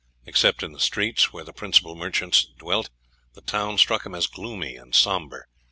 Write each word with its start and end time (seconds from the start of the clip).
Except 0.25 0.63
in 0.63 0.71
the 0.71 0.79
streets 0.79 1.31
where 1.31 1.43
the 1.43 1.53
principal 1.53 1.95
merchants 1.95 2.47
dwelt, 2.57 2.89
the 3.33 3.41
town 3.41 3.77
struck 3.77 4.03
him 4.03 4.15
as 4.15 4.25
gloomy 4.25 4.75
and 4.75 4.95
sombre. 4.95 5.43